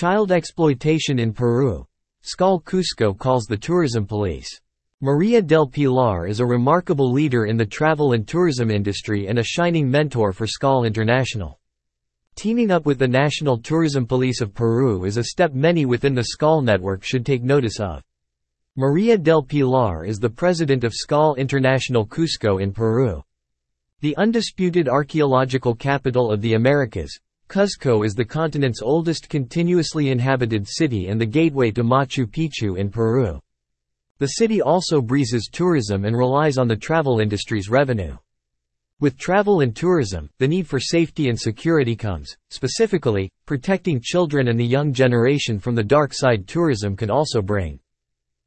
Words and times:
Child 0.00 0.30
exploitation 0.30 1.18
in 1.18 1.32
Peru. 1.32 1.84
SKAL 2.22 2.60
Cusco 2.60 3.18
calls 3.18 3.46
the 3.46 3.56
tourism 3.56 4.06
police. 4.06 4.48
Maria 5.00 5.42
del 5.42 5.66
Pilar 5.66 6.28
is 6.28 6.38
a 6.38 6.46
remarkable 6.46 7.10
leader 7.10 7.46
in 7.46 7.56
the 7.56 7.66
travel 7.66 8.12
and 8.12 8.24
tourism 8.24 8.70
industry 8.70 9.26
and 9.26 9.40
a 9.40 9.42
shining 9.42 9.90
mentor 9.90 10.32
for 10.32 10.46
SKAL 10.46 10.84
International. 10.84 11.58
Teaming 12.36 12.70
up 12.70 12.86
with 12.86 13.00
the 13.00 13.08
National 13.08 13.58
Tourism 13.58 14.06
Police 14.06 14.40
of 14.40 14.54
Peru 14.54 15.04
is 15.04 15.16
a 15.16 15.24
step 15.24 15.52
many 15.52 15.84
within 15.84 16.14
the 16.14 16.26
SKAL 16.26 16.62
network 16.62 17.02
should 17.02 17.26
take 17.26 17.42
notice 17.42 17.80
of. 17.80 18.04
Maria 18.76 19.18
del 19.18 19.42
Pilar 19.42 20.04
is 20.04 20.20
the 20.20 20.30
president 20.30 20.84
of 20.84 20.94
SKAL 20.94 21.34
International 21.34 22.06
Cusco 22.06 22.62
in 22.62 22.72
Peru. 22.72 23.20
The 24.00 24.16
undisputed 24.16 24.88
archaeological 24.88 25.74
capital 25.74 26.30
of 26.30 26.40
the 26.40 26.54
Americas, 26.54 27.18
Cuzco 27.48 28.04
is 28.04 28.14
the 28.14 28.26
continent's 28.26 28.82
oldest 28.82 29.30
continuously 29.30 30.10
inhabited 30.10 30.68
city 30.68 31.08
and 31.08 31.18
the 31.18 31.24
gateway 31.24 31.70
to 31.70 31.82
Machu 31.82 32.26
Picchu 32.26 32.78
in 32.78 32.90
Peru. 32.90 33.40
The 34.18 34.26
city 34.26 34.60
also 34.60 35.00
breezes 35.00 35.48
tourism 35.50 36.04
and 36.04 36.14
relies 36.14 36.58
on 36.58 36.68
the 36.68 36.76
travel 36.76 37.20
industry's 37.20 37.70
revenue. 37.70 38.18
With 39.00 39.16
travel 39.16 39.62
and 39.62 39.74
tourism, 39.74 40.28
the 40.36 40.46
need 40.46 40.66
for 40.66 40.78
safety 40.78 41.30
and 41.30 41.40
security 41.40 41.96
comes, 41.96 42.36
specifically, 42.50 43.32
protecting 43.46 43.98
children 44.02 44.48
and 44.48 44.60
the 44.60 44.66
young 44.66 44.92
generation 44.92 45.58
from 45.58 45.74
the 45.74 45.82
dark 45.82 46.12
side 46.12 46.46
tourism 46.46 46.96
can 46.96 47.08
also 47.08 47.40
bring. 47.40 47.80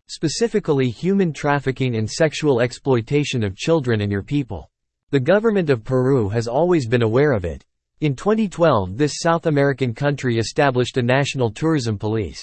Specifically 0.09 0.91
human 0.91 1.33
trafficking 1.33 1.95
and 1.95 2.07
sexual 2.07 2.61
exploitation 2.61 3.43
of 3.43 3.55
children 3.55 4.01
and 4.01 4.11
your 4.11 4.21
people. 4.21 4.69
The 5.09 5.19
government 5.19 5.71
of 5.71 5.83
Peru 5.83 6.29
has 6.29 6.47
always 6.47 6.87
been 6.87 7.01
aware 7.01 7.31
of 7.31 7.45
it, 7.45 7.65
in 8.01 8.15
2012 8.15 8.97
this 8.97 9.19
South 9.19 9.45
American 9.45 9.93
country 9.93 10.37
established 10.37 10.97
a 10.97 11.01
national 11.01 11.51
tourism 11.51 11.97
police. 11.97 12.41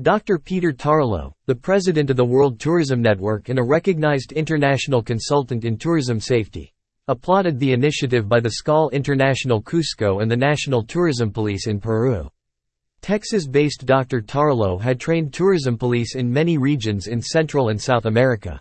Dr. 0.00 0.38
Peter 0.38 0.72
Tarlow, 0.72 1.32
the 1.46 1.54
president 1.54 2.08
of 2.08 2.16
the 2.16 2.24
World 2.24 2.58
Tourism 2.58 3.02
Network 3.02 3.48
and 3.48 3.58
a 3.58 3.62
recognized 3.62 4.32
international 4.32 5.02
consultant 5.02 5.64
in 5.64 5.76
tourism 5.76 6.20
safety, 6.20 6.72
applauded 7.08 7.58
the 7.58 7.72
initiative 7.72 8.28
by 8.28 8.38
the 8.38 8.52
SKAL 8.52 8.90
International 8.90 9.60
Cusco 9.60 10.22
and 10.22 10.30
the 10.30 10.36
National 10.36 10.84
Tourism 10.84 11.32
Police 11.32 11.66
in 11.66 11.80
Peru. 11.80 12.30
Texas-based 13.02 13.84
Dr. 13.84 14.22
Tarlow 14.22 14.80
had 14.80 15.00
trained 15.00 15.34
tourism 15.34 15.76
police 15.76 16.14
in 16.14 16.32
many 16.32 16.56
regions 16.58 17.08
in 17.08 17.20
Central 17.20 17.70
and 17.70 17.80
South 17.80 18.06
America. 18.06 18.60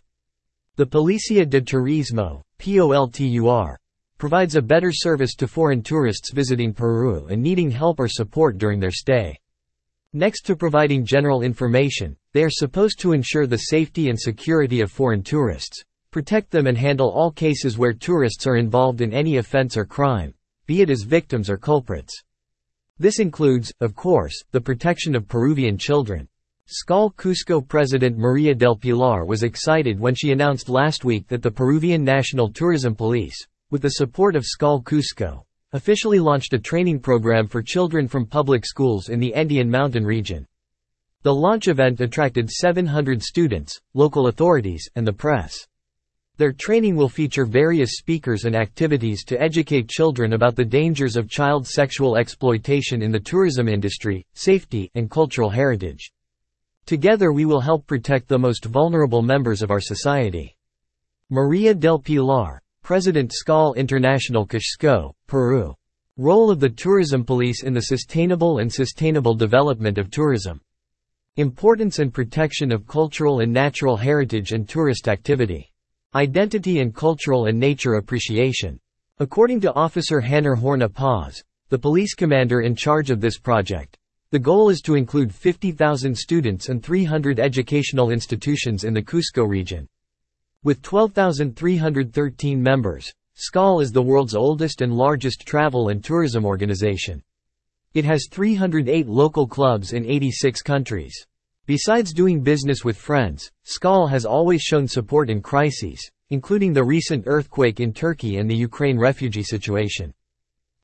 The 0.76 0.88
Policia 0.88 1.48
de 1.48 1.62
Turismo, 1.62 2.42
POLTUR, 2.58 3.79
provides 4.20 4.56
a 4.56 4.62
better 4.62 4.92
service 4.92 5.34
to 5.34 5.48
foreign 5.48 5.82
tourists 5.82 6.32
visiting 6.32 6.74
Peru 6.74 7.26
and 7.28 7.42
needing 7.42 7.72
help 7.72 8.00
or 8.00 8.08
support 8.08 8.60
during 8.60 8.80
their 8.80 8.92
stay. 8.92 9.36
Next 10.14 10.42
to 10.42 10.56
providing 10.56 11.06
general 11.06 11.42
information, 11.42 12.16
they 12.34 12.44
are 12.44 12.50
supposed 12.50 13.00
to 13.00 13.14
ensure 13.14 13.48
the 13.48 13.58
safety 13.58 14.10
and 14.10 14.20
security 14.20 14.82
of 14.82 14.92
foreign 14.92 15.24
tourists, 15.24 15.84
protect 16.12 16.52
them 16.52 16.68
and 16.68 16.78
handle 16.78 17.10
all 17.10 17.32
cases 17.32 17.78
where 17.78 17.94
tourists 17.94 18.46
are 18.46 18.58
involved 18.58 19.02
in 19.02 19.14
any 19.14 19.38
offense 19.38 19.78
or 19.78 19.86
crime, 19.86 20.34
be 20.66 20.82
it 20.82 20.90
as 20.90 21.04
victims 21.04 21.50
or 21.50 21.58
culprits. 21.58 22.22
This 22.98 23.20
includes, 23.20 23.72
of 23.80 23.96
course, 23.96 24.44
the 24.52 24.60
protection 24.60 25.16
of 25.16 25.28
Peruvian 25.28 25.78
children. 25.78 26.28
SKAL 26.66 27.12
Cusco 27.12 27.66
President 27.66 28.18
Maria 28.18 28.54
del 28.54 28.76
Pilar 28.76 29.26
was 29.26 29.44
excited 29.44 30.00
when 30.00 30.14
she 30.14 30.32
announced 30.32 30.68
last 30.70 31.06
week 31.06 31.28
that 31.28 31.42
the 31.42 31.50
Peruvian 31.50 32.04
National 32.04 32.52
Tourism 32.52 32.94
Police, 32.94 33.48
with 33.72 33.82
the 33.82 33.90
support 33.90 34.36
of 34.36 34.46
SKAL 34.46 34.82
Cusco, 34.82 35.44
officially 35.74 36.20
launched 36.20 36.54
a 36.54 36.60
training 36.60 37.00
program 37.00 37.48
for 37.48 37.62
children 37.62 38.08
from 38.08 38.26
public 38.26 38.66
schools 38.66 39.10
in 39.10 39.20
the 39.20 39.34
Andean 39.36 39.70
mountain 39.70 40.04
region. 40.04 40.46
The 41.22 41.34
launch 41.34 41.68
event 41.68 42.00
attracted 42.02 42.50
700 42.50 43.22
students, 43.22 43.80
local 43.94 44.28
authorities, 44.28 44.90
and 44.96 45.06
the 45.06 45.14
press. 45.14 45.68
Their 46.38 46.54
training 46.54 46.96
will 46.96 47.10
feature 47.10 47.46
various 47.46 47.98
speakers 47.98 48.46
and 48.46 48.56
activities 48.56 49.26
to 49.26 49.42
educate 49.42 49.90
children 49.90 50.32
about 50.32 50.56
the 50.56 50.64
dangers 50.64 51.18
of 51.18 51.30
child 51.30 51.68
sexual 51.68 52.16
exploitation 52.16 53.02
in 53.02 53.12
the 53.12 53.20
tourism 53.20 53.68
industry, 53.68 54.26
safety, 54.34 54.90
and 54.96 55.12
cultural 55.12 55.50
heritage. 55.50 56.14
Together 56.86 57.34
we 57.34 57.46
will 57.46 57.60
help 57.60 57.86
protect 57.86 58.30
the 58.30 58.40
most 58.40 58.64
vulnerable 58.64 59.22
members 59.22 59.62
of 59.62 59.70
our 59.70 59.82
society. 59.82 60.56
Maria 61.30 61.74
del 61.76 62.00
Pilar, 62.00 62.62
President 62.90 63.32
SKAL 63.32 63.76
International 63.76 64.48
Cusco, 64.48 65.14
Peru. 65.28 65.76
Role 66.18 66.50
of 66.50 66.60
the 66.60 66.72
tourism 66.72 67.24
police 67.24 67.62
in 67.62 67.72
the 67.72 67.82
sustainable 67.82 68.58
and 68.58 68.74
sustainable 68.74 69.36
development 69.36 70.00
of 70.00 70.10
tourism. 70.10 70.60
Importance 71.38 72.00
and 72.00 72.12
protection 72.12 72.72
of 72.72 72.88
cultural 72.88 73.42
and 73.42 73.54
natural 73.54 73.96
heritage 73.96 74.54
and 74.54 74.68
tourist 74.68 75.08
activity. 75.08 75.72
Identity 76.16 76.80
and 76.80 76.96
cultural 76.96 77.46
and 77.46 77.60
nature 77.60 77.94
appreciation. 77.94 78.80
According 79.20 79.62
to 79.62 79.74
Officer 79.76 80.20
Hanner 80.20 80.56
Horna 80.56 80.92
Paz, 80.92 81.44
the 81.70 81.78
police 81.78 82.16
commander 82.16 82.62
in 82.62 82.76
charge 82.76 83.12
of 83.12 83.22
this 83.22 83.38
project, 83.38 84.00
the 84.32 84.40
goal 84.40 84.70
is 84.70 84.82
to 84.82 84.96
include 84.96 85.32
50,000 85.32 86.18
students 86.18 86.70
and 86.70 86.82
300 86.82 87.40
educational 87.40 88.10
institutions 88.10 88.84
in 88.84 88.96
the 88.96 89.04
Cusco 89.04 89.48
region. 89.48 89.88
With 90.62 90.82
12,313 90.82 92.62
members, 92.62 93.14
SKAL 93.36 93.80
is 93.80 93.94
the 93.94 94.02
world's 94.02 94.36
oldest 94.36 94.82
and 94.82 94.94
largest 94.94 95.46
travel 95.48 95.88
and 95.88 96.04
tourism 96.04 96.44
organization. 96.44 97.24
It 97.94 98.04
has 98.04 98.28
308 98.30 99.08
local 99.08 99.48
clubs 99.48 99.94
in 99.94 100.06
86 100.06 100.62
countries. 100.62 101.16
Besides 101.66 102.12
doing 102.12 102.44
business 102.44 102.84
with 102.84 102.98
friends, 102.98 103.50
SKAL 103.64 104.08
has 104.08 104.26
always 104.26 104.62
shown 104.62 104.86
support 104.86 105.30
in 105.30 105.42
crises, 105.42 106.12
including 106.30 106.74
the 106.74 106.84
recent 106.84 107.24
earthquake 107.26 107.80
in 107.80 107.94
Turkey 107.94 108.36
and 108.36 108.50
the 108.50 108.58
Ukraine 108.58 109.00
refugee 109.00 109.44
situation. 109.44 110.14